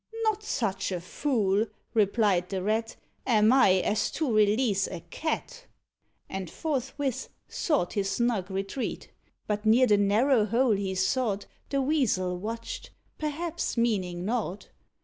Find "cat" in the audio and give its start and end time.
5.11-5.67